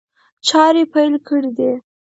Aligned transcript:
چاري 0.47 0.83
پيل 0.93 1.13
کړي 1.27 1.51
دي. 1.57 1.71